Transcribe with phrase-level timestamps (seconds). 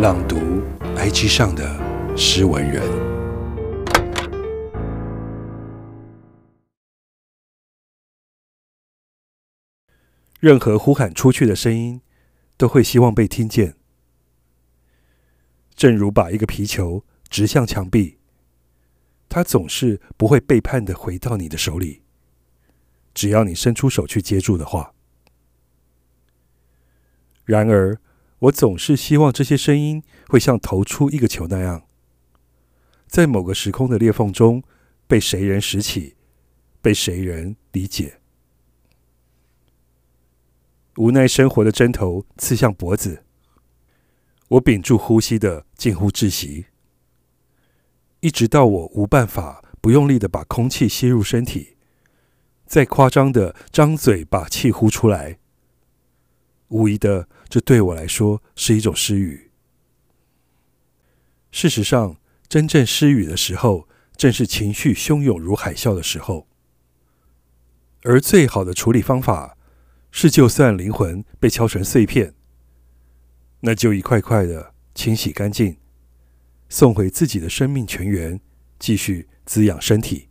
[0.00, 0.36] 朗读
[0.96, 2.82] IG 上的诗文人。
[10.38, 12.00] 任何呼喊出去的声音，
[12.56, 13.76] 都会希望被听见。
[15.74, 18.16] 正如把一个皮球掷向墙壁，
[19.28, 22.00] 它总是不会背叛的回到你的手里，
[23.12, 24.94] 只要你伸出手去接住的话。
[27.44, 28.00] 然而，
[28.40, 31.82] 我总是希望这些声音会像投出一个球那样，
[33.06, 34.62] 在某个时空的裂缝中
[35.06, 36.16] 被谁人拾起，
[36.80, 38.20] 被谁人理解。
[40.96, 43.24] 无奈生活的针头刺向脖子，
[44.48, 46.66] 我屏住呼吸的近乎窒息，
[48.20, 51.76] 一直到我无办法不用力的把空气吸入身体，
[52.64, 55.39] 再夸张的张嘴把气呼出来。
[56.70, 59.50] 无疑的，这对我来说是一种失语。
[61.50, 62.16] 事实上，
[62.48, 66.46] 真正失语的时候，正是情绪汹涌如海啸的时候。
[68.02, 69.58] 而最好的处理方法
[70.12, 72.34] 是，就算灵魂被敲成碎片，
[73.60, 75.76] 那就一块块的清洗干净，
[76.68, 78.40] 送回自己的生命泉源，
[78.78, 80.28] 继续滋养身体。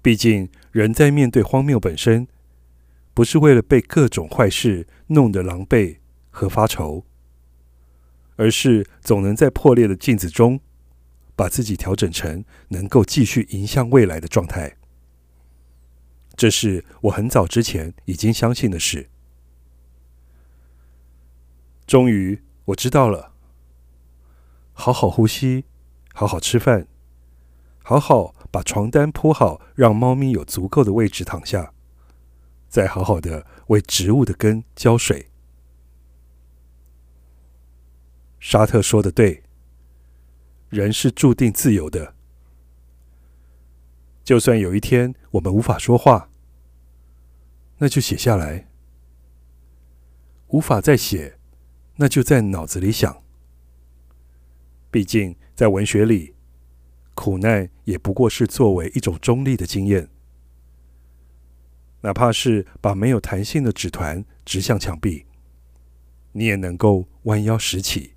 [0.00, 2.26] 毕竟，人在面对荒谬本身。
[3.12, 5.98] 不是为了被各种坏事弄得狼狈
[6.30, 7.04] 和发愁，
[8.36, 10.60] 而是总能在破裂的镜子中，
[11.34, 14.76] 把自己调整成能够继续迎向未来的状态。
[16.36, 19.10] 这是我很早之前已经相信的事。
[21.86, 23.32] 终于我知道了，
[24.72, 25.64] 好好呼吸，
[26.14, 26.86] 好好吃饭，
[27.82, 31.74] 好好把床单铺好，让猫咪有足够的位置躺下。
[32.70, 35.26] 再好好的为植物的根浇水。
[38.38, 39.42] 沙特说的对，
[40.70, 42.14] 人是注定自由的。
[44.22, 46.30] 就算有一天我们无法说话，
[47.78, 48.68] 那就写下来；
[50.48, 51.36] 无法再写，
[51.96, 53.22] 那就在脑子里想。
[54.90, 56.34] 毕竟在文学里，
[57.14, 60.08] 苦难也不过是作为一种中立的经验。
[62.02, 65.26] 哪怕是把没有弹性的纸团直向墙壁，
[66.32, 68.14] 你也能够弯腰拾起，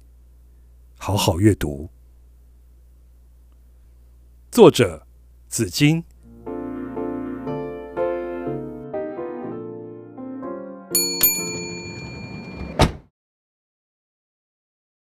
[0.97, 1.89] 好好阅读。
[4.51, 5.05] 作者：
[5.47, 6.03] 紫金。